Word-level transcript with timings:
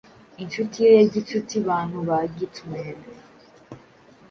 Inshuti 0.43 0.75
ye 0.85 0.89
ya 0.97 1.05
gicuti 1.13 1.55
Bantu 1.67 1.97
ba 2.07 2.17
Geatmen 2.35 2.99